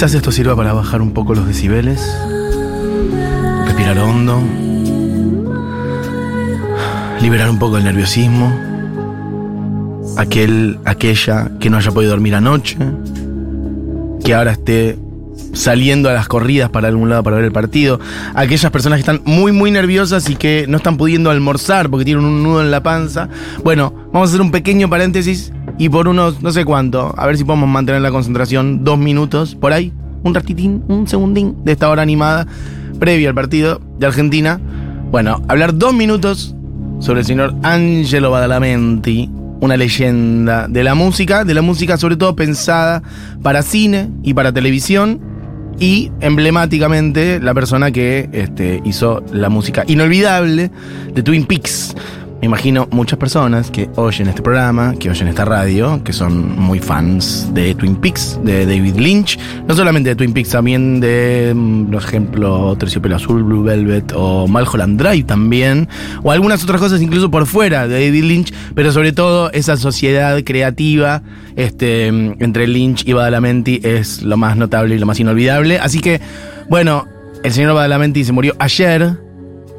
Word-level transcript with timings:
Quizás 0.00 0.14
esto 0.14 0.32
sirva 0.32 0.56
para 0.56 0.72
bajar 0.72 1.02
un 1.02 1.12
poco 1.12 1.34
los 1.34 1.46
decibeles, 1.46 2.00
respirar 3.66 3.98
hondo, 3.98 4.40
liberar 7.20 7.50
un 7.50 7.58
poco 7.58 7.76
el 7.76 7.84
nerviosismo, 7.84 8.50
aquel, 10.16 10.78
aquella 10.86 11.50
que 11.60 11.68
no 11.68 11.76
haya 11.76 11.92
podido 11.92 12.12
dormir 12.12 12.34
anoche, 12.34 12.78
que 14.24 14.32
ahora 14.32 14.52
esté 14.52 14.96
saliendo 15.52 16.08
a 16.08 16.14
las 16.14 16.28
corridas 16.28 16.70
para 16.70 16.88
algún 16.88 17.10
lado 17.10 17.22
para 17.22 17.36
ver 17.36 17.44
el 17.44 17.52
partido, 17.52 18.00
aquellas 18.34 18.70
personas 18.70 18.96
que 18.96 19.00
están 19.00 19.20
muy 19.26 19.52
muy 19.52 19.70
nerviosas 19.70 20.30
y 20.30 20.36
que 20.36 20.64
no 20.66 20.78
están 20.78 20.96
pudiendo 20.96 21.30
almorzar 21.30 21.90
porque 21.90 22.06
tienen 22.06 22.24
un 22.24 22.42
nudo 22.42 22.62
en 22.62 22.70
la 22.70 22.82
panza. 22.82 23.28
Bueno, 23.62 23.92
vamos 24.14 24.28
a 24.28 24.30
hacer 24.30 24.40
un 24.40 24.50
pequeño 24.50 24.88
paréntesis 24.88 25.52
y 25.80 25.88
por 25.88 26.08
unos 26.08 26.42
no 26.42 26.52
sé 26.52 26.66
cuánto, 26.66 27.14
a 27.16 27.26
ver 27.26 27.38
si 27.38 27.44
podemos 27.44 27.66
mantener 27.66 28.02
la 28.02 28.10
concentración 28.10 28.84
dos 28.84 28.98
minutos 28.98 29.54
por 29.54 29.72
ahí, 29.72 29.94
un 30.22 30.34
ratitín, 30.34 30.84
un 30.88 31.08
segundín 31.08 31.56
de 31.64 31.72
esta 31.72 31.88
hora 31.88 32.02
animada 32.02 32.46
previo 32.98 33.30
al 33.30 33.34
partido 33.34 33.80
de 33.98 34.06
Argentina. 34.06 34.60
Bueno, 35.10 35.42
hablar 35.48 35.74
dos 35.74 35.94
minutos 35.94 36.54
sobre 36.98 37.20
el 37.20 37.26
señor 37.26 37.54
Angelo 37.62 38.30
Badalamenti, 38.30 39.30
una 39.60 39.78
leyenda 39.78 40.68
de 40.68 40.84
la 40.84 40.94
música, 40.94 41.46
de 41.46 41.54
la 41.54 41.62
música 41.62 41.96
sobre 41.96 42.18
todo 42.18 42.36
pensada 42.36 43.02
para 43.42 43.62
cine 43.62 44.10
y 44.22 44.34
para 44.34 44.52
televisión, 44.52 45.18
y 45.78 46.12
emblemáticamente 46.20 47.40
la 47.40 47.54
persona 47.54 47.90
que 47.90 48.28
este, 48.32 48.82
hizo 48.84 49.24
la 49.32 49.48
música 49.48 49.84
inolvidable 49.86 50.70
de 51.14 51.22
Twin 51.22 51.46
Peaks. 51.46 51.96
Me 52.40 52.46
imagino 52.46 52.88
muchas 52.90 53.18
personas 53.18 53.70
que 53.70 53.90
oyen 53.96 54.26
este 54.28 54.40
programa, 54.40 54.94
que 54.98 55.10
oyen 55.10 55.28
esta 55.28 55.44
radio, 55.44 56.02
que 56.02 56.14
son 56.14 56.58
muy 56.58 56.78
fans 56.78 57.52
de 57.52 57.74
Twin 57.74 57.96
Peaks, 57.96 58.40
de 58.42 58.64
David 58.64 58.96
Lynch. 58.96 59.38
No 59.68 59.74
solamente 59.76 60.08
de 60.08 60.16
Twin 60.16 60.32
Peaks, 60.32 60.48
también 60.48 61.00
de, 61.00 61.52
mm, 61.54 61.90
por 61.90 62.02
ejemplo, 62.02 62.76
Terciopelo 62.76 63.16
Azul, 63.16 63.42
Blue 63.42 63.62
Velvet 63.62 64.14
o 64.16 64.48
Malholland 64.48 64.98
Drive 64.98 65.24
también. 65.24 65.86
O 66.22 66.32
algunas 66.32 66.64
otras 66.64 66.80
cosas 66.80 67.02
incluso 67.02 67.30
por 67.30 67.44
fuera 67.44 67.86
de 67.86 68.06
David 68.06 68.24
Lynch, 68.24 68.54
pero 68.74 68.90
sobre 68.90 69.12
todo 69.12 69.52
esa 69.52 69.76
sociedad 69.76 70.42
creativa 70.42 71.22
este, 71.56 72.06
entre 72.06 72.66
Lynch 72.66 73.06
y 73.06 73.12
Badalamenti 73.12 73.80
es 73.82 74.22
lo 74.22 74.38
más 74.38 74.56
notable 74.56 74.94
y 74.94 74.98
lo 74.98 75.04
más 75.04 75.20
inolvidable. 75.20 75.78
Así 75.78 76.00
que, 76.00 76.22
bueno, 76.70 77.06
el 77.44 77.52
señor 77.52 77.74
Badalamenti 77.74 78.24
se 78.24 78.32
murió 78.32 78.54
ayer 78.58 79.18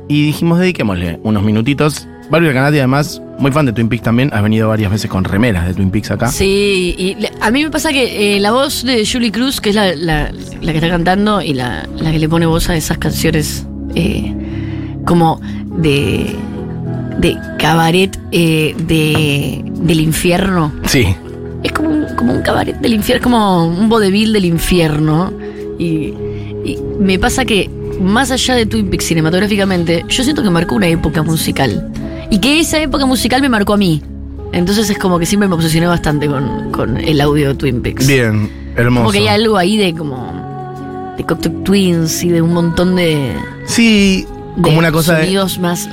y 0.07 0.25
dijimos 0.27 0.59
dediquémosle 0.59 1.19
unos 1.23 1.41
minutitos 1.41 2.07
Barbie 2.31 2.53
Canati, 2.53 2.77
además, 2.77 3.21
muy 3.37 3.51
fan 3.51 3.65
de 3.65 3.73
Twin 3.73 3.89
Peaks 3.89 4.03
también, 4.03 4.29
has 4.33 4.41
venido 4.41 4.69
varias 4.69 4.89
veces 4.89 5.09
con 5.09 5.23
remeras 5.25 5.67
de 5.67 5.73
Twin 5.73 5.91
Peaks 5.91 6.11
acá. 6.11 6.27
Sí, 6.31 6.95
y 6.97 7.17
a 7.41 7.51
mí 7.51 7.63
me 7.63 7.69
pasa 7.69 7.91
que 7.91 8.38
eh, 8.38 8.39
la 8.39 8.51
voz 8.51 8.83
de 8.85 9.05
Julie 9.05 9.31
Cruz, 9.31 9.59
que 9.59 9.69
es 9.71 9.75
la, 9.75 9.93
la- 9.95 10.31
la 10.61 10.71
que 10.71 10.77
está 10.77 10.89
cantando 10.89 11.41
y 11.41 11.53
la, 11.53 11.88
la 11.99 12.11
que 12.11 12.19
le 12.19 12.29
pone 12.29 12.45
voz 12.45 12.69
a 12.69 12.75
esas 12.77 12.97
canciones 12.99 13.65
eh, 13.95 14.33
como 15.05 15.41
de, 15.77 16.35
de 17.19 17.38
cabaret 17.59 18.17
eh, 18.31 18.75
de, 18.88 19.61
del 19.81 19.99
infierno. 19.99 20.71
Sí. 20.85 21.07
Es 21.63 21.71
como 21.73 21.89
un, 21.89 22.05
como 22.16 22.33
un 22.33 22.41
cabaret 22.41 22.77
del 22.79 22.93
infierno, 22.93 23.23
como 23.23 23.66
un 23.66 23.89
vodevil 23.89 24.31
del 24.31 24.45
infierno. 24.45 25.33
Y, 25.77 26.13
y 26.63 26.77
me 26.99 27.19
pasa 27.19 27.43
que, 27.43 27.69
más 27.99 28.31
allá 28.31 28.56
de 28.56 28.66
Twin 28.67 28.89
Peaks 28.89 29.06
cinematográficamente, 29.06 30.06
yo 30.07 30.23
siento 30.23 30.41
que 30.44 30.50
marcó 30.50 30.75
una 30.75 30.88
época 30.88 31.23
musical. 31.23 31.91
Y 32.31 32.40
que 32.40 32.59
esa 32.59 32.80
época 32.80 33.06
musical 33.06 33.42
me 33.42 33.50
marcó 33.50 33.74
a 33.74 33.78
mí. 33.78 34.02
Entonces 34.53 34.90
es 34.90 34.97
como 34.97 35.19
que 35.19 35.25
siempre 35.25 35.47
me 35.47 35.56
obsesioné 35.56 35.86
bastante 35.88 36.28
con, 36.28 36.72
con 36.72 36.97
el 36.97 37.22
audio 37.22 37.50
de 37.50 37.56
Twin 37.56 37.81
Peaks. 37.81 38.08
Bien, 38.08 38.50
hermoso. 38.75 39.03
Como 39.03 39.12
que 39.12 39.19
hay 39.19 39.28
algo 39.28 39.58
ahí 39.58 39.78
de 39.78 39.94
como. 39.94 41.14
de 41.18 41.24
Cocteau 41.25 41.62
Twins 41.64 42.24
y 42.24 42.30
de 42.30 42.42
un 42.42 42.53
montón 42.53 42.96
de. 42.96 43.34
Sí, 43.66 44.25
de 44.56 44.62
como 44.62 44.80
una 44.80 44.92
cosa 44.92 45.16
de. 45.18 45.25
sonidos 45.25 45.59
más 45.59 45.88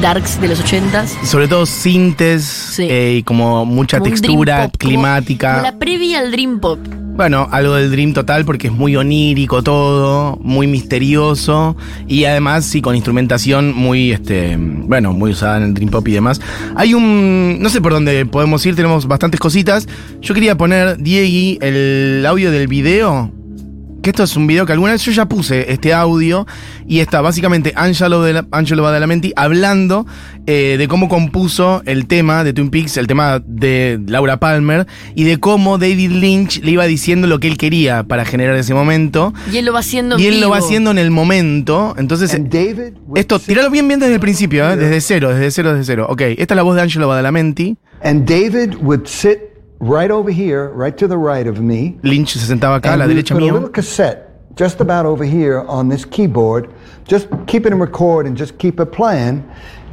darks 0.00 0.40
de 0.40 0.48
los 0.48 0.60
ochentas. 0.60 1.16
Sobre 1.24 1.48
todo 1.48 1.64
sintes 1.66 2.78
eh, 2.78 3.16
y 3.18 3.22
como 3.22 3.64
mucha 3.64 3.98
Como 3.98 4.10
textura 4.10 4.56
como- 4.58 4.70
climática. 4.72 5.52
como 5.54 5.62
la 5.64 5.78
previa 5.78 6.18
al 6.20 6.30
Dream 6.30 6.60
Pop. 6.60 6.78
Bueno, 7.16 7.48
algo 7.52 7.74
del 7.74 7.92
Dream 7.92 8.12
total 8.12 8.44
porque 8.44 8.66
es 8.66 8.72
muy 8.72 8.96
onírico 8.96 9.62
todo, 9.62 10.36
muy 10.42 10.66
misterioso 10.66 11.76
y 12.08 12.24
además 12.24 12.64
sí 12.64 12.82
con 12.82 12.96
instrumentación 12.96 13.72
muy 13.72 14.10
este, 14.10 14.56
bueno, 14.58 15.12
muy 15.12 15.30
usada 15.30 15.58
en 15.58 15.62
el 15.62 15.74
Dream 15.74 15.90
Pop 15.92 16.08
y 16.08 16.12
demás. 16.12 16.40
Hay 16.74 16.92
un 16.92 17.58
no 17.60 17.68
sé 17.68 17.80
por 17.80 17.92
dónde 17.92 18.26
podemos 18.26 18.66
ir, 18.66 18.74
tenemos 18.74 19.06
bastantes 19.06 19.38
cositas. 19.38 19.86
Yo 20.22 20.34
quería 20.34 20.56
poner 20.56 20.98
Diegui 20.98 21.58
el 21.60 22.24
audio 22.26 22.50
del 22.50 22.66
video 22.66 23.30
que 24.04 24.10
esto 24.10 24.22
es 24.22 24.36
un 24.36 24.46
video 24.46 24.66
que 24.66 24.72
alguna 24.72 24.92
vez 24.92 25.02
yo 25.02 25.12
ya 25.12 25.24
puse 25.26 25.72
este 25.72 25.92
audio 25.94 26.46
y 26.86 27.00
está 27.00 27.22
básicamente 27.22 27.72
Angelo, 27.74 28.22
de 28.22 28.34
la- 28.34 28.46
Angelo 28.52 28.82
Badalamenti 28.82 29.32
hablando 29.34 30.06
eh, 30.46 30.76
de 30.78 30.88
cómo 30.88 31.08
compuso 31.08 31.82
el 31.86 32.06
tema 32.06 32.44
de 32.44 32.52
Twin 32.52 32.68
Peaks, 32.68 32.98
el 32.98 33.06
tema 33.06 33.42
de 33.46 33.98
Laura 34.06 34.38
Palmer 34.38 34.86
y 35.14 35.24
de 35.24 35.40
cómo 35.40 35.78
David 35.78 36.10
Lynch 36.12 36.60
le 36.62 36.72
iba 36.72 36.84
diciendo 36.84 37.26
lo 37.26 37.40
que 37.40 37.48
él 37.48 37.56
quería 37.56 38.02
para 38.02 38.26
generar 38.26 38.54
ese 38.56 38.74
momento. 38.74 39.32
Y 39.50 39.56
él 39.56 39.64
lo 39.64 39.72
va 39.72 39.78
haciendo 39.80 40.16
en 40.16 40.22
Y 40.22 40.26
él 40.26 40.40
lo 40.42 40.50
va 40.50 40.58
haciendo 40.58 40.90
en 40.90 40.98
el 40.98 41.10
momento. 41.10 41.94
Entonces, 41.96 42.38
esto, 43.14 43.38
tiralo 43.38 43.70
bien 43.70 43.88
bien 43.88 44.00
desde 44.00 44.14
el 44.14 44.20
principio, 44.20 44.70
¿eh? 44.70 44.76
desde 44.76 45.00
cero, 45.00 45.30
desde 45.30 45.50
cero, 45.50 45.70
desde 45.72 45.84
cero. 45.84 46.06
Ok, 46.10 46.20
esta 46.36 46.52
es 46.54 46.56
la 46.56 46.62
voz 46.62 46.76
de 46.76 46.82
Angelo 46.82 47.08
Badalamenti. 47.08 47.76
And 48.02 48.28
David 48.28 48.74
would 48.82 49.06
sit 49.06 49.38
right 49.84 50.10
over 50.10 50.30
here, 50.30 50.68
right 50.70 50.96
to 50.98 51.06
the 51.06 51.16
right 51.18 51.46
of 51.46 51.60
me. 51.60 51.98
Lynch 52.02 52.32
se 52.32 52.40
sentaba 52.40 52.80
acá 52.80 52.94
a 52.94 52.96
la 52.96 53.06
derecha 53.06 53.34
put 53.34 53.42
a 53.42 53.52
little 53.52 53.68
cassette 53.68 54.30
just 54.56 54.80
about 54.80 55.04
over 55.06 55.24
here 55.24 55.60
on 55.68 55.88
this 55.88 56.04
keyboard. 56.04 56.68
Just 57.06 57.28
keep 57.46 57.66
it 57.66 57.72
in 57.72 57.78
record 57.78 58.26
and 58.26 58.36
just 58.36 58.56
keep 58.58 58.80
it 58.80 58.92
playing. 58.92 59.42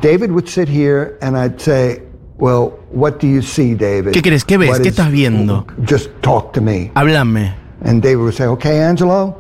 David 0.02 0.31
would 0.31 0.47
sit 0.47 0.68
here 0.69 1.18
and 1.22 1.35
I'd 1.38 1.59
say, 1.59 2.02
"Well, 2.38 2.72
what 2.91 3.19
do 3.19 3.28
you 3.28 3.41
see, 3.41 3.74
David? 3.75 4.13
¿Qué 4.13 4.22
crees? 4.22 4.44
¿Qué 4.46 4.57
ves? 4.57 4.69
What 4.69 4.81
¿Qué 4.81 4.88
is- 4.88 4.96
estás 4.97 5.12
viendo? 5.12 5.66
Just 5.84 6.09
talk 6.22 6.53
to 6.53 6.62
me." 6.62 6.91
Háblame. 6.96 7.53
And 7.84 8.02
David 8.02 8.22
would 8.23 8.34
say, 8.35 8.46
"Okay, 8.46 8.79
Angelo, 8.79 9.35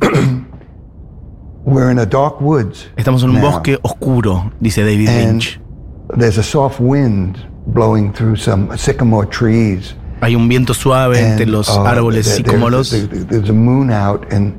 we're 1.64 1.90
in 1.90 1.98
a 1.98 2.06
dark 2.06 2.40
woods. 2.40 2.86
Estamos 2.96 3.22
en 3.22 3.30
un 3.30 3.36
now. 3.36 3.50
bosque 3.50 3.78
oscuro, 3.82 4.52
dice 4.60 4.82
David 4.84 5.08
And 5.08 5.26
Lynch. 5.42 5.60
there's 6.16 6.38
a 6.38 6.42
soft 6.42 6.80
wind 6.80 7.38
blowing 7.72 8.12
through 8.12 8.36
some 8.36 8.76
sycamore 8.76 9.26
trees. 9.28 9.94
Hay 10.22 10.34
un 10.36 10.48
viento 10.48 10.74
suave 10.74 11.18
entre 11.18 11.44
And, 11.44 11.52
los 11.52 11.68
uh, 11.70 11.80
árboles 11.86 12.26
and 12.36 12.46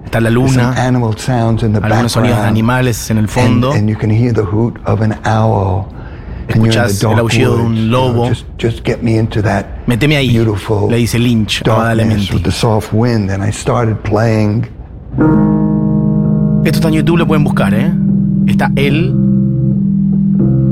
Está 0.06 0.20
la 0.20 0.30
luna. 0.32 0.50
some 0.52 0.78
animal 0.78 1.16
sounds 1.18 1.62
in 1.64 1.74
the 1.74 1.80
Algunos 1.80 2.14
sonidos 2.14 2.38
de 2.40 2.44
animales 2.48 3.12
en 3.12 3.18
el 3.18 3.24
And, 3.26 3.30
fondo. 3.30 3.72
and 3.74 3.88
you 3.88 3.96
can 3.96 4.10
hear 4.10 4.34
the 4.34 4.44
hoot 4.44 4.80
of 4.86 5.02
an 5.02 5.14
owl. 5.26 5.88
Escuchás 6.48 7.04
el 7.04 7.20
aullido 7.20 7.58
de 7.58 7.64
un 7.64 7.76
you 7.76 7.88
know, 7.88 8.08
lobo. 8.12 8.30
just, 8.30 8.46
just 8.58 8.84
get 8.84 9.04
me 9.04 9.18
into 9.18 9.42
that 9.44 9.66
Méteme 9.88 10.18
ahí, 10.18 10.30
beautiful 10.32 10.90
le 10.90 10.98
dice 10.98 11.20
Lynch 11.20 11.62
a 11.62 11.64
darkness 11.66 12.08
Badalamenti. 12.08 12.34
with 12.34 12.44
the 12.44 12.52
soft 12.52 12.92
wind. 12.92 13.30
And 13.30 13.44
I 13.44 13.52
started 13.52 13.98
playing. 14.04 14.68
Esto 16.66 16.78
está 16.80 16.88
en 16.90 16.96
YouTube, 16.96 17.18
lo 17.20 17.28
pueden 17.28 17.44
buscar, 17.44 17.74
¿eh? 17.74 17.92
Está 18.48 18.72
él. 18.76 19.14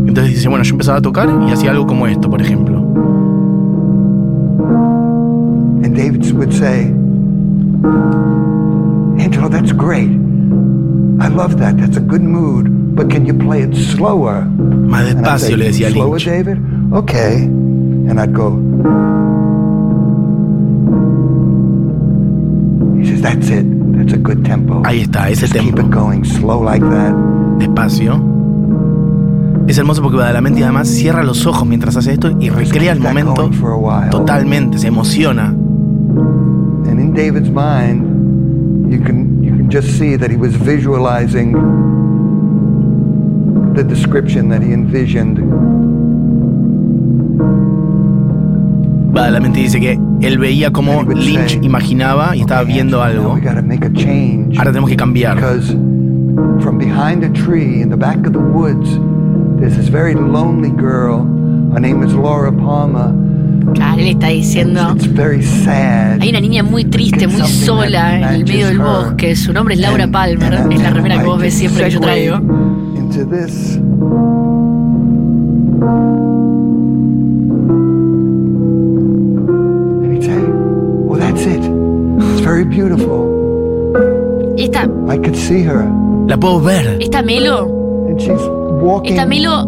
Entonces 0.10 0.34
dice, 0.34 0.50
bueno, 0.50 0.64
yo 0.64 0.72
empezaba 0.74 0.98
a 0.98 1.02
tocar 1.02 1.30
y 1.48 1.52
hacía 1.52 1.70
algo 1.72 1.86
como 1.86 2.08
esto, 2.08 2.30
por 2.30 2.42
ejemplo. 2.42 2.80
And 5.84 5.96
David 5.96 6.32
would 6.34 6.52
say, 6.52 6.86
Angelo, 9.24 9.50
that's 9.50 9.72
great. 9.72 10.10
I 11.22 11.28
love 11.28 11.58
that. 11.60 11.78
That's 11.78 11.98
a 11.98 12.02
good 12.02 12.24
mood. 12.24 12.96
But 12.96 13.10
can 13.12 13.26
you 13.28 13.34
play 13.36 13.62
it 13.62 13.76
slower? 13.76 14.46
Más 14.46 15.06
despacio 15.06 15.48
say, 15.50 15.56
le 15.58 15.66
decía 15.66 15.92
Slower, 15.92 16.20
Lynch. 16.20 16.26
David? 16.26 16.58
Okay. 16.94 17.44
And 17.44 18.20
I'd 18.20 18.34
go. 18.34 18.58
He 23.00 23.06
says, 23.06 23.22
That's 23.22 23.50
it. 23.50 23.66
That's 23.96 24.14
a 24.14 24.18
good 24.18 24.44
tempo. 24.44 24.82
Ahí 24.86 25.02
está, 25.02 25.30
ese 25.30 25.42
Just 25.42 25.54
keep 25.54 25.76
tempo. 25.76 25.82
it 25.82 25.92
going 25.92 26.24
slow 26.26 26.60
like 26.62 26.82
that. 26.82 27.14
Despacio. 27.60 28.29
Es 29.70 29.78
hermoso 29.78 30.02
porque 30.02 30.18
Badalamenti 30.18 30.64
además 30.64 30.88
cierra 30.88 31.24
los 31.24 31.46
ojos 31.46 31.68
mientras 31.68 31.96
hace 31.96 32.14
esto 32.14 32.36
y 32.40 32.50
recrea 32.50 32.92
el 32.92 33.00
momento 33.00 33.52
totalmente, 34.10 34.80
se 34.80 34.88
emociona. 34.88 35.50
And 36.90 37.00
in 37.00 37.14
David's 37.14 37.52
mind, 37.52 38.90
you 38.92 39.00
can 39.00 39.44
you 39.44 39.56
can 39.56 39.70
just 39.72 40.00
see 40.00 40.18
that 40.18 40.32
he 40.32 40.38
was 40.38 40.56
visualizing 40.56 41.54
the 43.76 43.84
description 43.84 44.50
that 44.50 44.64
he 44.64 44.74
envisioned. 44.74 45.38
Badalamenti 49.14 49.62
dice 49.62 49.80
que 49.80 50.00
él 50.22 50.40
veía 50.40 50.72
would 50.72 51.16
Lynch 51.16 51.60
imaginaba 51.62 52.36
y 52.36 52.42
estaba 52.42 52.62
"Okay, 52.62 52.74
viendo 52.74 53.04
algo. 53.04 53.34
Ahora 53.34 54.72
tenemos 54.72 54.90
que 54.90 54.98
cambiar. 54.98 55.38
from 56.60 56.78
behind 56.78 57.24
a 57.24 57.30
tree 57.30 57.82
in 57.82 57.90
the 57.90 57.98
back 57.98 58.26
of 58.26 58.34
the 58.34 58.40
woods, 58.40 58.90
there's 59.60 59.76
this 59.76 59.90
very 59.90 60.16
lonely 60.16 60.70
girl. 60.72 61.20
Her 61.74 61.80
name 61.80 62.02
is 62.04 62.14
Laura 62.14 62.52
Palmer. 62.52 63.14
Claro, 63.76 64.00
él 64.02 64.08
está 64.08 64.28
diciendo. 64.30 64.94
It's 64.96 65.06
very 65.06 65.44
sad. 65.44 66.22
Hay 66.22 66.30
una 66.30 66.40
niña 66.42 66.64
muy 66.64 66.86
triste, 66.86 67.28
muy 67.28 67.48
sola 67.48 68.18
en 68.18 68.24
el 68.36 68.46
medio 68.46 68.68
del 68.68 68.80
bosque. 68.80 69.36
Su 69.36 69.54
nombre 69.54 69.76
es 69.76 69.80
Laura 69.82 70.06
And- 70.06 70.14
Palmer. 70.14 70.54
and 70.56 70.74
Es 70.74 70.82
la 70.82 70.90
remera 70.92 71.20
que 71.20 71.26
vos 71.26 71.40
ves 71.40 71.54
siempre 71.54 71.84
que 71.86 71.90
yo 71.92 72.00
traigo. 72.00 72.36
Into 72.96 73.26
this. 73.26 73.78
And 80.02 80.14
he'd 80.14 80.24
say, 80.24 80.40
Well, 80.40 81.20
that's 81.20 81.42
it. 81.46 81.62
It's 81.62 82.42
very 82.42 82.64
beautiful. 82.66 83.28
Esta, 84.58 84.90
I 85.08 85.18
could 85.18 85.36
see 85.36 85.62
her. 85.64 85.84
La 86.28 86.38
puedo 86.38 86.60
ver. 86.64 86.98
esta 87.02 87.22
Melo, 87.22 88.06
And 88.10 88.20
she's 88.22 88.40
walking 88.82 89.14
esta 89.14 89.26
Melo 89.26 89.66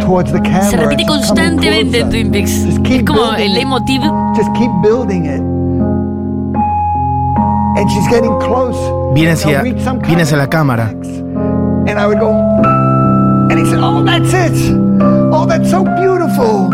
towards 0.00 0.32
the 0.32 0.40
camera. 0.40 0.64
se 0.70 0.76
repite 0.76 1.06
constantemente 1.06 2.00
en. 2.00 2.10
Twin 2.10 2.30
Peaks. 2.30 2.64
Just 2.64 2.82
keep 2.84 3.00
Es 3.00 3.04
como 3.04 3.22
building 3.22 3.44
el 3.44 3.50
it. 3.50 3.54
leitmotiv. 3.56 4.02
Just 4.36 4.52
keep 4.54 4.70
building 4.82 5.26
it. 5.26 5.40
And 7.78 7.90
she's 7.90 8.06
getting 8.08 8.36
close. 8.40 8.76
Viene 9.14 9.30
And 9.30 9.38
hacia, 9.38 9.84
some 9.84 10.00
viene 10.00 10.22
hacia 10.22 10.36
la 10.36 10.46
cámara. 10.48 10.88
And 11.88 11.98
I 11.98 12.06
would 12.06 12.20
go, 12.20 12.30
and 13.50 13.58
he 13.58 13.64
said, 13.66 13.80
Oh, 13.82 14.02
that's 14.04 14.32
it. 14.32 14.52
Oh, 15.32 15.46
that's 15.46 15.70
so 15.70 15.82
beautiful. 15.84 16.70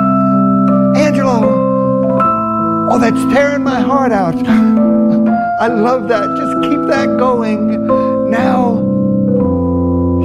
Angelo. 0.97 1.67
Oh, 2.91 2.99
that's 2.99 3.21
tearing 3.33 3.63
my 3.63 3.81
heart 3.81 4.13
out. 4.13 4.35
I 5.61 5.69
love 5.69 6.09
that. 6.09 6.27
Just 6.37 6.63
keep 6.71 6.81
that 6.89 7.17
going. 7.19 7.87
Now, 8.31 8.79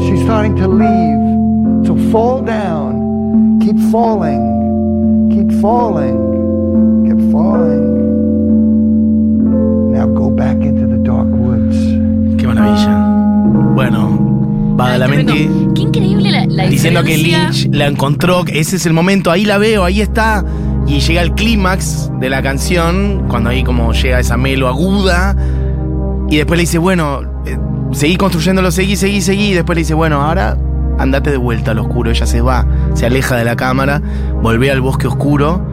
she's 0.08 0.22
starting 0.22 0.56
to 0.58 0.68
leave. 0.68 1.88
So 1.88 1.96
fall 2.12 2.42
down. 2.42 3.60
Keep 3.62 3.80
falling. 3.92 5.30
Keep 5.32 5.62
falling. 5.62 6.18
Keep 7.06 7.32
falling. 7.32 7.86
Now 9.94 10.08
go 10.08 10.30
back 10.30 10.58
into 10.58 10.88
the 10.88 10.98
dark 10.98 11.28
woods. 11.28 11.78
Qué 12.38 12.48
maravilla. 12.48 13.14
Bueno, 13.76 14.24
Tremendo. 14.78 15.34
Qué 15.76 15.82
increíble 15.82 16.32
la, 16.32 16.46
la 16.46 16.68
diciendo 16.68 17.04
que. 17.04 17.18
Lynch 17.18 17.70
la 17.72 17.88
encontró, 17.88 18.44
ese 18.48 18.78
es 18.78 18.86
el 18.86 18.94
momento, 18.94 19.32
ahí 19.32 19.46
la 19.46 19.58
veo, 19.58 19.84
ahí 19.84 20.02
está. 20.02 20.44
Y 20.88 21.00
llega 21.00 21.22
el 21.22 21.34
clímax 21.34 22.12
de 22.20 22.30
la 22.30 22.42
canción, 22.42 23.26
cuando 23.30 23.50
ahí 23.50 23.64
como 23.64 23.94
llega 23.94 24.20
esa 24.20 24.38
melo 24.38 24.68
aguda. 24.68 25.36
Y 26.30 26.38
después 26.38 26.58
le 26.58 26.62
dice, 26.62 26.78
bueno, 26.78 27.22
eh, 27.46 27.58
seguí 27.94 28.16
construyéndolo, 28.18 28.72
seguí, 28.72 28.96
seguí, 28.96 29.22
seguí. 29.22 29.52
Y 29.52 29.54
después 29.54 29.76
le 29.76 29.82
dice, 29.82 29.94
bueno, 29.94 30.22
ahora 30.22 30.58
andate 31.00 31.32
de 31.32 31.38
vuelta 31.38 31.72
al 31.72 31.80
oscuro. 31.80 32.12
Ella 32.12 32.26
se 32.26 32.42
va, 32.42 32.66
se 32.94 33.06
aleja 33.06 33.36
de 33.36 33.46
la 33.46 33.56
cámara, 33.56 34.02
volvé 34.42 34.72
al 34.72 34.82
bosque 34.82 35.08
oscuro. 35.08 35.66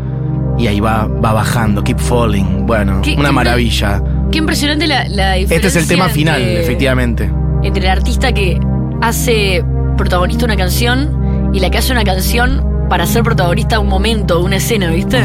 Y 0.58 0.67
ahí 0.67 0.78
va, 0.81 1.06
va 1.06 1.32
bajando, 1.32 1.82
keep 1.82 1.99
falling. 1.99 2.67
Bueno, 2.67 3.00
Qué- 3.02 3.14
una 3.19 3.28
qué- 3.31 3.34
maravilla. 3.34 4.02
Qué 4.31 4.38
impresionante 4.38 4.87
la, 4.87 5.08
la 5.08 5.32
diferencia. 5.34 5.56
Este 5.56 5.69
es 5.69 5.76
el 5.76 5.87
tema 5.88 6.08
final, 6.11 6.40
entre- 6.43 6.62
efectivamente. 6.62 7.32
Entre 7.62 7.82
el 7.84 7.90
artista 7.90 8.32
que 8.32 8.61
hace 9.00 9.64
protagonista 9.96 10.44
una 10.44 10.56
canción 10.56 11.50
y 11.55 11.61
la 11.61 11.70
que 11.70 11.78
hace 11.78 11.93
una 11.93 12.05
canción 12.05 12.62
para 12.90 13.06
ser 13.06 13.22
protagonista 13.22 13.76
de 13.76 13.82
un 13.82 13.88
momento, 13.88 14.40
una 14.43 14.56
escena, 14.56 14.90
¿viste? 14.90 15.19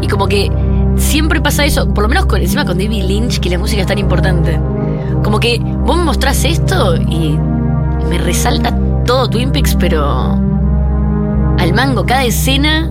Y 0.00 0.08
como 0.08 0.26
que 0.28 0.50
siempre 0.96 1.40
pasa 1.40 1.64
eso, 1.64 1.92
por 1.92 2.02
lo 2.02 2.08
menos 2.08 2.26
con, 2.26 2.40
encima 2.40 2.64
con 2.64 2.76
David 2.78 3.04
Lynch, 3.04 3.38
que 3.38 3.50
la 3.50 3.58
música 3.58 3.82
es 3.82 3.86
tan 3.86 3.98
importante. 3.98 4.58
Como 5.22 5.40
que 5.40 5.58
vos 5.60 5.96
me 5.98 6.04
mostrás 6.04 6.44
esto 6.44 6.96
y 6.96 7.36
me 8.08 8.18
resalta 8.18 8.76
todo 9.04 9.28
Twin 9.28 9.50
Peaks, 9.50 9.74
pero 9.76 10.38
al 11.58 11.72
mango, 11.74 12.04
cada 12.06 12.24
escena, 12.24 12.90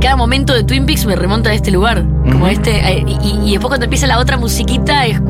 cada 0.00 0.16
momento 0.16 0.54
de 0.54 0.64
Twin 0.64 0.86
Peaks 0.86 1.04
me 1.06 1.14
remonta 1.16 1.50
a 1.50 1.54
este 1.54 1.70
lugar. 1.70 2.04
Como 2.30 2.46
este, 2.48 2.70
eh, 2.78 3.04
y, 3.06 3.12
y- 3.26 3.40
y 3.48 3.50
después 3.52 3.68
cuando 3.68 3.84
empieza 3.84 4.06
la 4.06 4.18
otra 4.18 4.36
musiquita, 4.36 5.06
es 5.06 5.20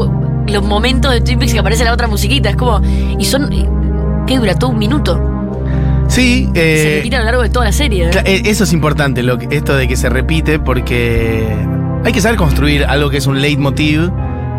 los 0.47 0.63
momentos 0.65 1.13
de 1.13 1.21
Twin 1.21 1.39
Peaks 1.39 1.53
que 1.53 1.59
aparece 1.61 1.85
la 1.85 1.93
otra 1.93 2.07
musiquita, 2.09 2.51
es 2.51 2.57
como, 2.57 2.81
y 3.19 3.25
son, 3.25 3.53
y- 3.53 3.67
¿qué 4.27 4.39
dura? 4.39 4.55
Todo 4.55 4.71
un 4.71 4.79
minuto. 4.79 5.21
Sí, 6.09 6.49
Se 6.55 6.93
eh, 6.93 6.97
repite 6.97 7.17
a 7.17 7.19
lo 7.21 7.25
largo 7.27 7.43
de 7.43 7.51
toda 7.51 7.67
la 7.67 7.73
serie. 7.73 8.09
¿eh? 8.09 8.23
Eh, 8.25 8.43
Eso 8.47 8.65
es 8.65 8.73
importante, 8.73 9.23
lo 9.23 9.39
esto 9.51 9.77
de 9.77 9.87
que 9.87 9.97
se 9.97 10.09
repite, 10.09 10.59
porque 10.59 11.47
hay 12.05 12.13
que 12.13 12.21
saber 12.21 12.37
construir 12.39 12.85
algo 12.85 13.11
que 13.11 13.19
es 13.19 13.27
un 13.27 13.41
leitmotiv 13.41 14.11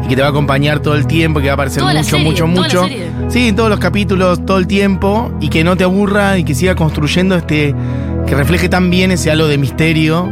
y 0.03 0.07
que 0.07 0.15
te 0.15 0.21
va 0.21 0.27
a 0.29 0.31
acompañar 0.31 0.79
todo 0.79 0.95
el 0.95 1.05
tiempo, 1.07 1.39
que 1.39 1.45
va 1.47 1.51
a 1.51 1.53
aparecer 1.55 1.81
Toda 1.81 1.93
mucho, 1.93 2.03
serie, 2.09 2.25
mucho, 2.25 2.47
mucho. 2.47 2.85
Sí, 3.29 3.47
en 3.47 3.55
todos 3.55 3.69
los 3.69 3.79
capítulos, 3.79 4.43
todo 4.45 4.57
el 4.57 4.65
tiempo, 4.67 5.31
y 5.39 5.49
que 5.49 5.63
no 5.63 5.77
te 5.77 5.83
aburra 5.83 6.37
y 6.37 6.43
que 6.43 6.55
siga 6.55 6.75
construyendo 6.75 7.35
este. 7.35 7.75
que 8.25 8.35
refleje 8.35 8.67
tan 8.69 8.89
bien 8.89 9.11
ese 9.11 9.29
halo 9.31 9.47
de 9.47 9.57
misterio 9.57 10.29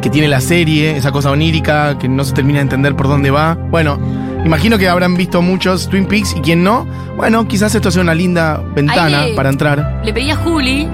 que 0.00 0.10
tiene 0.10 0.28
la 0.28 0.40
serie, 0.40 0.96
esa 0.96 1.10
cosa 1.12 1.30
onírica 1.30 1.98
que 1.98 2.08
no 2.08 2.24
se 2.24 2.34
termina 2.34 2.58
de 2.58 2.62
entender 2.64 2.94
por 2.94 3.08
dónde 3.08 3.30
va. 3.30 3.54
Bueno, 3.70 3.98
imagino 4.44 4.76
que 4.78 4.86
habrán 4.88 5.16
visto 5.16 5.40
muchos 5.40 5.88
Twin 5.88 6.04
Peaks 6.06 6.34
y 6.36 6.40
quien 6.40 6.62
no, 6.62 6.86
bueno, 7.16 7.48
quizás 7.48 7.74
esto 7.74 7.90
sea 7.90 8.02
una 8.02 8.14
linda 8.14 8.62
ventana 8.74 9.26
le- 9.26 9.34
para 9.34 9.48
entrar. 9.48 10.02
Le 10.04 10.12
pedí 10.12 10.30
a 10.30 10.36
Juli 10.36 10.86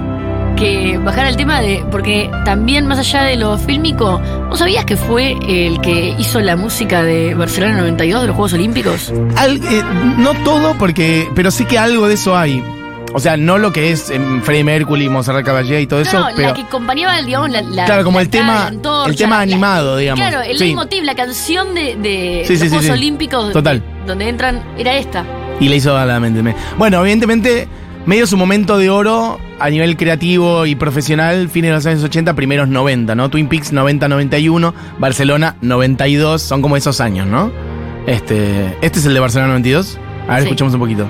que 0.61 0.97
bajara 1.03 1.29
el 1.29 1.35
tema 1.37 1.59
de. 1.61 1.83
Porque 1.91 2.29
también, 2.45 2.85
más 2.87 2.99
allá 2.99 3.23
de 3.23 3.35
lo 3.35 3.57
fílmico, 3.57 4.21
¿vos 4.49 4.59
sabías 4.59 4.85
que 4.85 4.95
fue 4.95 5.35
el 5.47 5.81
que 5.81 6.15
hizo 6.19 6.39
la 6.39 6.55
música 6.55 7.03
de 7.03 7.33
Barcelona 7.33 7.77
92 7.77 8.21
de 8.21 8.27
los 8.27 8.35
Juegos 8.35 8.53
Olímpicos? 8.53 9.11
Al- 9.35 9.57
eh, 9.57 9.83
no 10.17 10.33
todo, 10.43 10.75
porque. 10.77 11.27
Pero 11.35 11.49
sí 11.51 11.65
que 11.65 11.77
algo 11.79 12.07
de 12.07 12.13
eso 12.13 12.37
hay. 12.37 12.63
O 13.13 13.19
sea, 13.19 13.35
no 13.35 13.57
lo 13.57 13.73
que 13.73 13.91
es 13.91 14.09
em, 14.09 14.41
Freddie 14.41 14.63
Mercury, 14.63 15.09
Montserrat 15.09 15.43
Caballé 15.45 15.81
y 15.81 15.87
todo 15.87 15.99
eso, 15.99 16.17
no, 16.17 16.29
no, 16.29 16.35
pero. 16.35 16.47
la 16.49 16.53
que 16.53 16.61
acompañaba, 16.61 17.21
digamos, 17.21 17.49
la. 17.49 17.61
la- 17.61 17.85
Claro, 17.85 18.03
como 18.05 18.19
la 18.19 18.23
el 18.23 18.29
tema- 18.29 18.67
antorcha, 18.67 19.09
el 19.11 19.17
tema 19.17 19.35
la- 19.37 19.41
animado, 19.41 19.97
digamos. 19.97 20.25
Claro, 20.25 20.41
el 20.43 20.57
Sí. 20.57 20.63
leitmotiv, 20.65 21.03
la 21.03 21.15
canción 21.15 21.73
de, 21.75 21.95
de 21.97 22.43
Sí, 22.45 22.53
los 22.53 22.61
sí, 22.61 22.69
Juegos. 22.69 22.89
Olímpicos. 22.89 23.51
Total. 23.51 23.79
de- 23.81 23.85
donde 24.07 24.29
entran, 24.29 24.63
era 24.77 24.95
esta. 24.95 25.25
Y 25.59 25.67
le 25.69 25.75
hizo 25.75 25.95
a 25.97 26.05
la 26.05 26.19
mente. 26.19 26.41
me- 26.41 26.55
Bueno, 26.77 27.01
evidentemente, 27.01 27.67
medio 28.05 28.25
su 28.27 28.37
momento 28.37 28.77
de 28.77 28.89
oro 28.89 29.39
a 29.59 29.69
nivel 29.69 29.95
creativo 29.95 30.65
y 30.65 30.75
profesional, 30.75 31.49
fines 31.49 31.69
de 31.69 31.75
los 31.75 31.85
años 31.85 32.03
80, 32.03 32.33
primeros 32.33 32.67
90, 32.67 33.13
¿no? 33.15 33.29
Twin 33.29 33.47
Peaks 33.47 33.71
90-91, 33.73 34.73
Barcelona 34.97 35.55
92, 35.61 36.41
son 36.41 36.61
como 36.61 36.77
esos 36.77 36.99
años, 36.99 37.27
¿no? 37.27 37.51
Este, 38.07 38.75
este 38.81 38.99
es 38.99 39.05
el 39.05 39.13
de 39.13 39.19
Barcelona 39.19 39.49
92. 39.49 39.99
A 40.27 40.33
ver, 40.33 40.39
Sí. 40.41 40.43
escuchamos 40.47 40.73
un 40.73 40.79
poquito. 40.79 41.07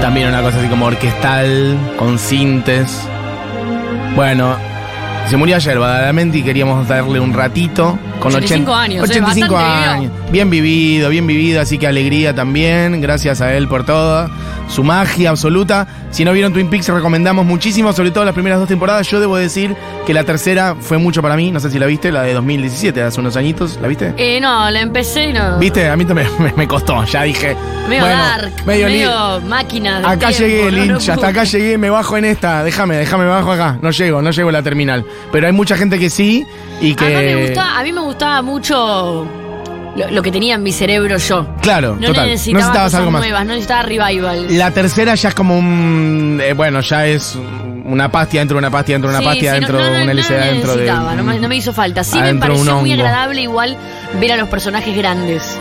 También 0.00 0.28
una 0.28 0.42
cosa 0.42 0.58
así 0.60 0.68
como 0.68 0.86
orquestal, 0.86 1.76
con 1.98 2.18
sintes. 2.18 3.06
Bueno, 4.14 4.56
se 5.28 5.36
murió 5.36 5.56
ayer 5.56 5.76
y 6.38 6.42
queríamos 6.42 6.88
darle 6.88 7.20
un 7.20 7.34
ratito. 7.34 7.98
Con 8.20 8.34
85 8.34 8.70
80 8.70 8.80
años, 8.80 8.96
eh, 8.96 9.12
85 9.12 9.54
bastante 9.54 9.88
años. 9.88 10.12
Bien 10.30 10.50
vivido, 10.50 11.08
bien 11.10 11.26
vivido, 11.26 11.60
así 11.60 11.78
que 11.78 11.86
alegría 11.86 12.34
también. 12.34 13.00
Gracias 13.00 13.40
a 13.40 13.54
él 13.54 13.68
por 13.68 13.84
todo. 13.84 14.28
Su 14.68 14.84
magia 14.84 15.30
absoluta. 15.30 15.86
Si 16.10 16.24
no 16.24 16.32
vieron 16.32 16.52
Twin 16.52 16.68
Peaks, 16.68 16.88
recomendamos 16.88 17.46
muchísimo, 17.46 17.92
sobre 17.92 18.10
todo 18.10 18.24
las 18.24 18.34
primeras 18.34 18.58
dos 18.58 18.68
temporadas. 18.68 19.08
Yo 19.08 19.20
debo 19.20 19.36
decir 19.36 19.74
que 20.06 20.12
la 20.12 20.24
tercera 20.24 20.76
fue 20.78 20.98
mucho 20.98 21.22
para 21.22 21.36
mí. 21.36 21.50
No 21.50 21.60
sé 21.60 21.70
si 21.70 21.78
la 21.78 21.86
viste, 21.86 22.12
la 22.12 22.22
de 22.22 22.34
2017, 22.34 23.02
hace 23.02 23.20
unos 23.20 23.36
añitos. 23.36 23.78
¿La 23.80 23.88
viste? 23.88 24.12
Eh, 24.16 24.40
no, 24.40 24.70
la 24.70 24.80
empecé 24.80 25.30
y 25.30 25.32
no. 25.32 25.58
¿Viste? 25.58 25.88
A 25.88 25.96
mí 25.96 26.04
también 26.04 26.28
me, 26.38 26.52
me 26.52 26.68
costó. 26.68 27.04
Ya 27.04 27.22
dije. 27.22 27.56
Medio 27.88 28.02
bueno, 28.02 28.18
dark, 28.18 28.52
medio 28.66 28.86
medio, 28.86 29.40
máquina. 29.46 30.00
de 30.00 30.06
Acá 30.06 30.28
tiempo, 30.28 30.38
llegué, 30.44 30.64
no, 30.64 30.70
no 30.70 30.84
Lynch, 30.84 31.08
hasta 31.08 31.28
acá 31.28 31.44
llegué, 31.44 31.78
me 31.78 31.88
bajo 31.88 32.18
en 32.18 32.26
esta. 32.26 32.62
Déjame, 32.62 32.98
déjame, 32.98 33.24
me 33.24 33.30
bajo 33.30 33.50
acá. 33.50 33.78
No 33.80 33.90
llego, 33.90 34.20
no 34.20 34.30
llego 34.30 34.50
a 34.50 34.52
la 34.52 34.62
terminal. 34.62 35.06
Pero 35.32 35.46
hay 35.46 35.54
mucha 35.54 35.74
gente 35.76 35.98
que 35.98 36.10
sí 36.10 36.46
y 36.82 36.94
que. 36.94 37.04
Además 37.06 37.22
me 37.22 37.46
gustaba, 37.46 37.78
a 37.78 37.82
mí 37.82 37.92
me 37.92 38.00
gustaba 38.08 38.42
mucho 38.42 39.26
lo, 39.96 40.10
lo 40.10 40.22
que 40.22 40.30
tenía 40.32 40.54
en 40.56 40.62
mi 40.62 40.72
cerebro 40.72 41.16
yo. 41.18 41.46
Claro, 41.60 41.96
No 42.00 42.08
total. 42.08 42.26
necesitaba 42.28 42.58
necesitabas 42.60 42.84
cosas 42.86 42.98
algo 43.00 43.10
más. 43.12 43.20
nuevas, 43.22 43.44
no 43.44 43.52
necesitaba 43.52 43.82
revival. 43.82 44.46
La 44.58 44.70
tercera 44.70 45.14
ya 45.14 45.28
es 45.30 45.34
como 45.34 45.58
un. 45.58 46.40
eh, 46.42 46.52
bueno, 46.52 46.80
ya 46.80 47.06
es 47.06 47.36
una 47.84 48.10
pastia 48.10 48.40
dentro 48.40 48.56
de 48.56 48.58
una 48.58 48.70
pastia 48.70 48.90
dentro 48.90 49.08
de 49.08 49.14
una 49.14 49.20
Sí, 49.20 49.24
pastia 49.24 49.54
sí, 49.54 49.58
dentro 49.60 49.78
no, 49.78 49.84
no, 49.84 49.90
de 49.90 50.02
una 50.02 50.04
no, 50.14 50.20
LCD 50.20 50.30
no 50.38 50.44
dentro 50.44 50.76
de. 50.76 50.86
no, 51.16 51.22
me, 51.24 51.38
no 51.38 51.48
me 51.48 51.56
hizo 51.56 51.72
falta. 51.72 52.04
Sí 52.04 52.18
me 52.18 52.34
de 52.34 52.38
pareció 52.38 52.76
muy 52.80 52.92
agradable 52.92 53.40
igual 53.42 53.76
ver 54.20 54.32
a 54.32 54.36
los 54.36 54.48
personajes 54.48 54.94
grandes. 54.96 55.58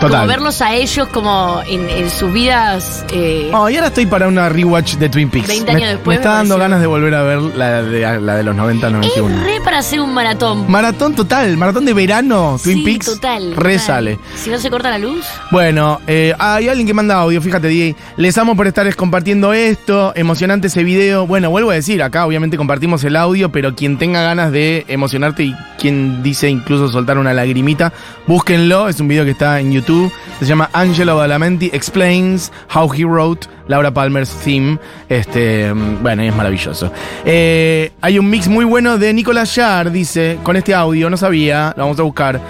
Total. 0.00 0.10
Como 0.20 0.26
verlos 0.28 0.62
a 0.62 0.74
ellos 0.74 1.08
como 1.08 1.60
en, 1.66 1.90
en 1.90 2.08
sus 2.08 2.32
vidas. 2.32 3.04
eh, 3.12 3.50
Oh, 3.52 3.68
y 3.68 3.74
ahora 3.74 3.88
estoy 3.88 4.06
para 4.06 4.28
una 4.28 4.48
rewatch 4.48 4.94
de 4.94 5.08
Twin 5.08 5.28
Peaks. 5.28 5.48
20 5.48 5.70
años 5.72 5.80
me, 5.82 5.88
después 5.88 6.06
me 6.06 6.14
está 6.14 6.28
me 6.30 6.34
dando 6.36 6.54
pareció- 6.54 6.58
ganas 6.62 6.80
de 6.80 6.86
volver 6.86 7.14
a 7.16 7.22
ver 7.24 7.38
la 7.40 7.82
de, 7.82 8.20
la 8.20 8.36
de 8.36 8.42
los 8.44 8.54
90-91. 8.54 9.04
es 9.30 9.42
re 9.42 9.60
para 9.64 9.78
hacer 9.78 10.00
un 10.00 10.14
maratón. 10.14 10.70
Maratón 10.70 11.16
total, 11.16 11.56
maratón 11.56 11.84
de 11.84 11.94
verano, 11.94 12.60
Twin 12.62 12.78
Sí, 12.78 12.84
Peaks. 12.84 13.06
total. 13.06 13.56
Re 13.56 13.72
total. 13.72 13.80
sale. 13.80 14.18
Si 14.36 14.50
no 14.50 14.58
se 14.58 14.70
corta 14.70 14.88
la 14.90 14.98
luz. 14.98 15.26
Bueno, 15.50 16.00
eh, 16.06 16.32
hay 16.38 16.68
alguien 16.68 16.86
que 16.86 16.94
manda 16.94 17.16
audio, 17.16 17.42
fíjate, 17.42 17.66
DJ. 17.66 17.96
Les 18.16 18.38
amo 18.38 18.54
por 18.54 18.68
estar 18.68 18.94
compartiendo 18.94 19.52
esto. 19.52 20.12
Emocionante 20.14 20.68
ese 20.68 20.84
video. 20.84 21.26
Bueno, 21.26 21.50
vuelvo 21.50 21.72
a 21.72 21.74
decir, 21.74 22.04
acá 22.04 22.24
obviamente 22.24 22.56
compartimos 22.56 23.02
el 23.02 23.16
audio, 23.16 23.50
pero 23.50 23.74
quien 23.74 23.98
tenga 23.98 24.22
ganas 24.22 24.52
de 24.52 24.84
emocionarte 24.86 25.42
y 25.42 25.56
quien 25.78 26.22
dice 26.22 26.48
incluso 26.48 26.88
soltar 26.88 27.16
una 27.16 27.32
lagrimita, 27.32 27.92
búsquenlo. 28.26 28.88
Es 28.88 29.00
un 29.00 29.08
video 29.08 29.24
que 29.24 29.30
está 29.30 29.60
en 29.60 29.72
YouTube. 29.72 30.12
Se 30.40 30.46
llama 30.46 30.68
Angelo 30.72 31.16
Badalamenti 31.16 31.70
Explains 31.72 32.52
How 32.74 32.92
He 32.92 33.04
Wrote 33.04 33.48
Laura 33.68 33.92
Palmer's 33.92 34.30
Theme. 34.44 34.78
Este, 35.08 35.72
mm, 35.72 36.02
bueno, 36.02 36.22
es 36.22 36.34
maravilloso. 36.34 36.92
Eh, 37.24 37.92
hay 38.00 38.18
un 38.18 38.28
mix 38.28 38.48
muy 38.48 38.64
bueno 38.64 38.98
de 38.98 39.12
Nicolas 39.12 39.54
Jarre, 39.54 39.90
dice, 39.90 40.38
con 40.42 40.56
este 40.56 40.74
audio, 40.74 41.08
no 41.08 41.16
sabía, 41.16 41.72
lo 41.76 41.84
vamos 41.84 42.00
a 42.00 42.02
buscar. 42.02 42.40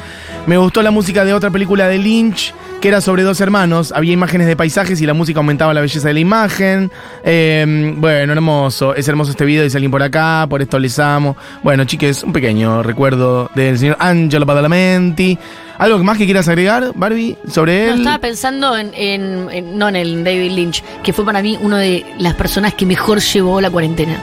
Me 0.46 0.56
gustó 0.56 0.82
la 0.82 0.90
música 0.90 1.24
de 1.24 1.34
otra 1.34 1.50
película 1.50 1.88
de 1.88 1.98
Lynch 1.98 2.54
que 2.80 2.88
era 2.88 3.00
sobre 3.00 3.22
dos 3.22 3.40
hermanos. 3.40 3.92
Había 3.94 4.12
imágenes 4.12 4.46
de 4.46 4.56
paisajes 4.56 5.00
y 5.00 5.06
la 5.06 5.14
música 5.14 5.40
aumentaba 5.40 5.74
la 5.74 5.80
belleza 5.80 6.08
de 6.08 6.14
la 6.14 6.20
imagen. 6.20 6.90
Eh, 7.24 7.94
bueno, 7.96 8.32
hermoso. 8.32 8.94
Es 8.94 9.08
hermoso 9.08 9.32
este 9.32 9.44
video, 9.44 9.64
dice 9.64 9.76
alguien 9.76 9.90
por 9.90 10.02
acá, 10.02 10.46
por 10.48 10.62
esto 10.62 10.78
les 10.78 10.98
amo. 10.98 11.36
Bueno, 11.62 11.84
chiques, 11.84 12.22
un 12.22 12.32
pequeño 12.32 12.82
recuerdo 12.82 13.50
del 13.54 13.78
señor 13.78 13.96
Angelo 13.98 14.46
Badalamenti. 14.46 15.38
¿Algo 15.78 16.02
más 16.02 16.18
que 16.18 16.24
quieras 16.24 16.48
agregar, 16.48 16.92
Barbie, 16.96 17.36
sobre 17.48 17.86
No, 17.86 17.92
él? 17.92 17.98
estaba 18.00 18.18
pensando 18.18 18.76
en, 18.76 18.92
en- 18.94 19.48
en- 19.50 19.78
no 19.78 19.88
en 19.88 19.96
el 19.96 20.24
David 20.24 20.50
Lynch, 20.52 20.82
que 21.04 21.12
fue 21.12 21.24
para 21.24 21.40
mí 21.40 21.56
una 21.60 21.78
de 21.78 22.04
las 22.18 22.34
personas 22.34 22.74
que 22.74 22.84
mejor 22.84 23.20
llevó 23.20 23.60
la 23.60 23.70
cuarentena. 23.70 24.20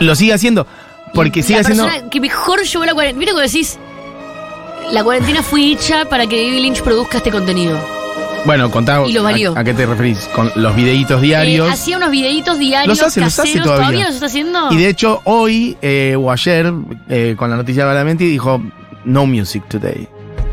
Lo 0.00 0.14
sigue 0.14 0.34
haciendo. 0.34 0.66
Porque 1.14 1.40
La 1.40 1.46
sigue 1.46 1.60
haciendo. 1.60 1.84
persona 1.86 2.10
que 2.10 2.20
mejor 2.20 2.62
llevó 2.62 2.84
la 2.84 2.92
cuarentena. 2.94 3.18
Mira 3.18 3.32
cuando 3.32 3.50
decís, 3.50 3.78
la 4.92 5.02
cuarentena 5.02 5.42
fue 5.42 5.72
hecha 5.72 6.04
para 6.08 6.26
que 6.26 6.36
David 6.46 6.60
Lynch 6.62 6.82
produzca 6.82 7.16
este 7.18 7.30
contenido. 7.30 7.78
Bueno, 8.44 8.70
contá. 8.70 9.02
Y 9.06 9.12
lo 9.12 9.22
valió. 9.22 9.54
A, 9.56 9.60
a 9.60 9.64
qué 9.64 9.74
te 9.74 9.84
referís? 9.86 10.18
Con 10.34 10.50
los 10.56 10.74
videitos 10.76 11.18
Eh, 11.22 11.26
diarios. 11.26 11.70
hacía 11.70 11.96
unos 11.96 12.10
videitos 12.10 12.58
diarios 12.58 12.98
Los 12.98 13.06
hace, 13.06 13.20
los 13.20 13.38
hace 13.38 13.48
caseros. 13.48 13.66
todavía. 13.66 14.04
los 14.06 14.14
está 14.14 14.26
haciendo? 14.26 14.72
Y 14.72 14.76
de 14.76 14.88
hecho, 14.88 15.20
hoy 15.24 15.76
eh, 15.82 16.16
o 16.18 16.30
ayer, 16.30 16.72
eh, 17.08 17.34
con 17.36 17.50
la 17.50 17.56
noticia 17.56 17.82
de 17.82 17.86
Badalamenti, 17.88 18.24
dijo: 18.26 18.62
No 19.04 19.26
music 19.26 19.64
today. 19.68 20.08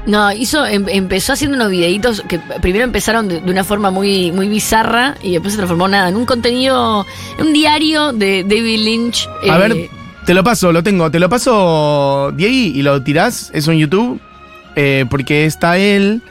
No, 0.08 0.32
hizo, 0.32 0.66
em- 0.66 0.88
empezó 0.88 1.34
haciendo 1.34 1.58
unos 1.58 1.70
videitos 1.70 2.24
que 2.28 2.40
primero 2.62 2.86
empezaron 2.86 3.28
de, 3.28 3.42
de 3.42 3.52
una 3.52 3.64
forma 3.64 3.92
muy, 3.92 4.32
muy 4.32 4.48
bizarra 4.48 5.16
y 5.22 5.34
después 5.34 5.54
se 5.54 5.58
transformó 5.58 5.88
nada, 5.88 6.10
en 6.10 6.16
un 6.16 6.26
contenido, 6.26 7.06
en 7.38 7.48
un 7.48 7.54
diario 7.54 8.14
de 8.14 8.44
David 8.44 8.80
Lynch. 8.80 9.28
A 9.50 9.58
eh, 9.58 9.60
ver, 9.60 9.90
te 10.26 10.34
lo 10.34 10.44
paso, 10.44 10.72
lo 10.72 10.82
tengo. 10.82 11.12
Te 11.12 11.20
lo 11.20 11.30
paso, 11.30 12.32
Diego, 12.36 12.54
y 12.54 12.82
lo 12.82 13.04
tirás. 13.04 13.52
Es 13.54 13.68
un 13.68 13.76
YouTube. 13.78 14.20
eh, 14.76 15.06
porque 15.10 15.46
está 15.46 15.78
él. 15.78 16.22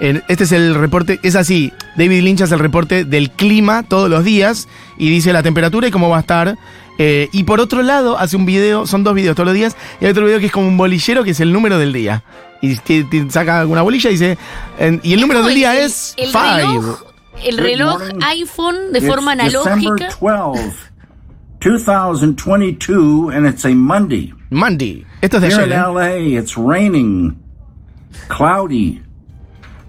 este 0.00 0.44
es 0.44 0.52
el 0.52 0.74
reporte. 0.74 1.20
Es 1.22 1.36
así. 1.36 1.72
David 1.96 2.22
Lynch 2.22 2.40
hace 2.42 2.54
el 2.54 2.60
reporte 2.60 3.04
del 3.04 3.30
clima 3.30 3.84
todos 3.84 4.10
los 4.10 4.24
días. 4.24 4.66
Y 4.98 5.10
dice 5.10 5.32
la 5.32 5.42
temperatura 5.42 5.86
y 5.88 5.90
cómo 5.90 6.08
va 6.08 6.16
a 6.16 6.20
estar. 6.20 6.56
Eh, 6.98 7.28
y 7.32 7.44
por 7.44 7.60
otro 7.60 7.82
lado, 7.82 8.18
hace 8.18 8.36
un 8.36 8.44
video. 8.46 8.86
Son 8.86 9.02
dos 9.04 9.14
videos 9.14 9.34
todos 9.34 9.46
los 9.46 9.54
días. 9.54 9.76
Y 10.00 10.04
hay 10.04 10.10
otro 10.12 10.24
video 10.26 10.38
que 10.38 10.46
es 10.46 10.52
como 10.52 10.68
un 10.68 10.76
bolillero 10.76 11.24
que 11.24 11.30
es 11.30 11.40
el 11.40 11.52
número 11.52 11.78
del 11.78 11.92
día. 11.92 12.22
Y 12.60 12.76
te- 12.76 13.04
te 13.04 13.28
saca 13.30 13.66
una 13.66 13.82
bolilla 13.82 14.10
y 14.10 14.12
dice. 14.12 14.38
en- 14.78 15.00
y 15.02 15.14
el 15.14 15.20
número 15.20 15.42
del 15.42 15.54
día 15.54 15.76
el- 15.78 15.86
es 15.86 16.14
el 16.16 16.28
5. 16.30 16.42
reloj, 16.56 17.02
el 17.44 17.56
Good 17.56 17.62
reloj 17.64 17.98
morning. 17.98 18.20
iPhone 18.26 18.92
de 18.92 18.98
It's 19.00 19.08
forma 19.08 19.34
December 19.36 19.72
analógica. 19.72 20.16
12, 20.20 20.72
2022, 21.60 23.30
and 23.34 23.46
it's 23.46 23.64
a 23.64 23.70
Monday. 23.70 24.32
Mandy. 24.50 25.04
Esto 25.22 25.36
es 25.38 25.42
de 25.42 25.48
Here 25.48 25.62
ayer. 25.62 25.72
in 25.72 25.72
¿eh? 25.72 25.82
LA, 26.34 26.38
it's 26.40 26.56
raining, 26.56 27.36
cloudy, 28.28 29.00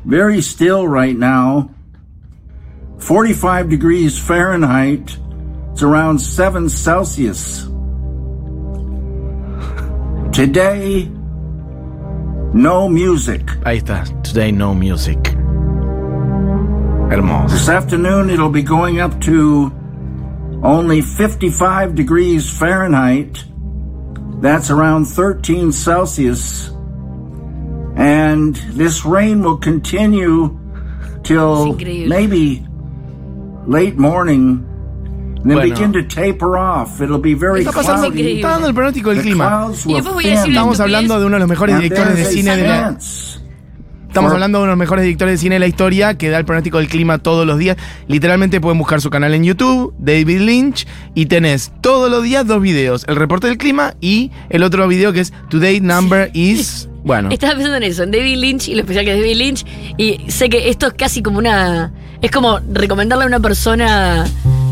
very 0.06 0.42
still 0.42 0.88
right 0.88 1.18
now. 1.18 1.70
45 3.00 3.68
degrees 3.70 4.18
Fahrenheit. 4.20 5.18
It's 5.74 5.82
around 5.82 6.20
7 6.20 6.70
Celsius. 6.70 7.64
Today, 10.32 11.10
no 12.54 12.88
music. 12.88 13.42
Ahí 13.66 13.82
está. 13.82 14.04
Today 14.24 14.52
no 14.52 14.76
music. 14.76 15.18
Hermoso. 17.10 17.50
This 17.50 17.70
afternoon, 17.70 18.30
it'll 18.30 18.52
be 18.52 18.62
going 18.62 19.00
up 19.00 19.20
to 19.22 19.72
only 20.62 21.02
55 21.02 21.96
degrees 21.96 22.48
Fahrenheit. 22.56 23.44
That's 24.42 24.70
around 24.70 25.06
13 25.06 25.72
Celsius. 25.72 26.70
And 27.96 28.56
this 28.78 29.06
rain 29.06 29.42
will 29.42 29.58
continue 29.58 30.56
till 31.24 31.74
maybe 31.74 32.64
late 33.66 33.98
morning. 33.98 34.70
Then 35.44 35.56
Bueno. 35.56 35.76
begin 35.76 35.92
to 35.92 36.04
taper 36.04 36.58
off. 36.58 37.02
It'll 37.02 37.20
be 37.20 37.36
very 37.36 37.60
Está 37.62 37.72
pasando, 37.74 38.04
cloudy. 38.04 38.20
increíble. 38.20 38.36
está 38.42 38.50
dando 38.52 38.68
el 38.70 38.74
pronóstico 38.74 39.10
del 39.10 39.22
clima. 39.22 39.48
clouds 39.50 39.86
Y 39.86 39.88
will 39.90 39.96
después 39.98 40.14
voy 40.16 40.26
a 40.26 40.30
decir 40.30 40.44
thin. 40.46 40.54
la 40.54 40.60
Estamos 40.62 40.80
hablando 40.80 41.20
de 41.20 41.26
uno 41.26 41.36
de 41.36 41.40
los 41.40 41.50
mejores 41.50 41.76
directores 41.76 42.16
de 42.16 42.26
cine 42.26 42.58
de 42.58 42.64
la, 42.68 42.98
Estamos 44.08 44.32
hablando 44.32 44.60
de 44.60 44.64
uno 44.66 44.70
de 44.70 44.74
los 44.74 44.80
mejores 44.80 45.04
directores 45.06 45.34
de 45.34 45.38
cine 45.40 45.56
de 45.56 45.60
la 45.60 45.66
historia 45.68 46.18
que 46.20 46.30
da 46.30 46.38
el 46.38 46.46
pronóstico 46.46 46.78
del 46.78 46.88
clima 46.88 47.18
todos 47.18 47.48
los 47.48 47.58
días. 47.58 47.78
Literalmente 48.08 48.62
pueden 48.62 48.78
buscar 48.78 49.02
su 49.02 49.10
canal 49.10 49.34
en 49.34 49.44
YouTube, 49.44 49.92
David 49.98 50.40
Lynch, 50.42 50.86
y 51.16 51.26
tenés 51.26 51.72
todos 51.82 52.12
los 52.12 52.22
días 52.24 52.46
dos 52.46 52.62
videos: 52.62 53.06
el 53.08 53.16
reporte 53.16 53.48
del 53.48 53.58
clima 53.58 53.96
y 54.02 54.30
el 54.50 54.62
otro 54.62 54.88
video 54.88 55.14
que 55.14 55.22
es 55.22 55.34
Today 55.50 55.82
Number 55.82 56.30
is. 56.34 56.88
Bueno, 57.04 57.32
Estaba 57.32 57.52
pensando 57.56 57.76
en 57.76 57.84
eso, 57.84 58.04
en 58.04 58.12
David 58.12 58.38
Lynch 58.38 58.70
y 58.70 58.76
lo 58.76 58.80
especial 58.80 59.04
que 59.04 59.12
es 59.12 59.20
David 59.20 59.36
Lynch. 59.36 59.66
Y 59.98 60.32
sé 60.32 60.48
que 60.48 60.70
esto 60.70 60.88
es 60.88 60.94
casi 60.94 61.22
como 61.22 61.38
una. 61.38 61.92
Es 62.22 62.32
como 62.32 62.60
recomendarle 62.72 63.26
a 63.26 63.28
una 63.28 63.42
persona, 63.42 64.24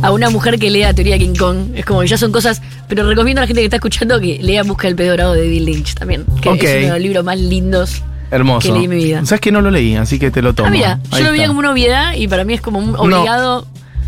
a 0.02 0.12
una 0.12 0.30
mujer 0.30 0.58
que 0.60 0.70
lea 0.70 0.94
Teoría 0.94 1.18
King 1.18 1.36
Kong. 1.38 1.58
Es 1.76 1.86
como 1.86 2.02
que 2.02 2.08
ya 2.08 2.18
son 2.18 2.32
cosas. 2.32 2.62
Pero 2.88 3.08
recomiendo 3.08 3.40
a 3.40 3.44
la 3.44 3.48
gente 3.48 3.62
que 3.62 3.66
está 3.66 3.78
escuchando 3.78 4.20
que 4.20 4.40
lea 4.42 4.64
Busca 4.64 4.88
el 4.88 4.96
pedo 4.96 5.12
dorado 5.12 5.34
de 5.34 5.44
David 5.44 5.62
Lynch 5.62 5.94
también. 5.96 6.26
Que 6.42 6.50
es 6.52 6.60
uno 6.60 6.64
de 6.64 6.90
los 6.90 7.00
libros 7.00 7.24
más 7.24 7.40
lindos. 7.40 8.04
hermoso. 8.32 8.68
que 8.68 8.74
leí 8.74 8.84
en 8.86 8.90
mi 8.90 8.96
vida. 8.98 9.26
Sabes 9.26 9.42
que 9.42 9.52
no 9.52 9.62
lo 9.62 9.72
leí, 9.72 9.96
así 9.96 10.18
que 10.20 10.32
te 10.32 10.42
lo 10.42 10.54
tomo. 10.54 10.68
Ah, 10.68 10.72
mira, 10.72 11.00
Ahí 11.12 11.20
yo 11.20 11.28
lo 11.28 11.32
veía 11.32 11.48
como 11.48 11.60
una 11.60 11.72
obviedad 11.72 12.14
y 12.16 12.28
para 12.28 12.44
mí 12.44 12.54
es 12.54 12.62
como 12.62 12.80
un 12.80 12.96
obligado. 12.96 13.66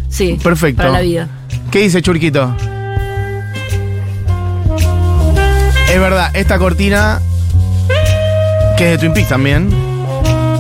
Sí, 0.10 0.38
Perfecto. 0.44 0.78
para 0.78 0.92
la 0.92 1.02
vida. 1.02 1.28
¿Qué 1.72 1.80
dice 1.80 2.02
Churquito? 2.02 2.56
Es 5.92 6.00
verdad, 6.00 6.32
esta 6.36 6.58
cortina, 6.58 7.20
que 8.78 8.86
es 8.86 8.92
de 8.92 8.98
Twin 8.98 9.14
Peaks 9.14 9.30
también, 9.30 9.70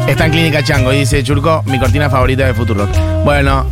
está 0.07 0.25
en 0.25 0.31
Clínica 0.31 0.63
Chango. 0.63 0.93
Y 0.93 0.99
dice 0.99 1.23
Churco, 1.23 1.63
mi 1.65 1.79
cortina 1.79 2.09
favorita 2.09 2.45
de 2.45 2.53
Futurock. 2.53 2.89
Bueno, 3.23 3.65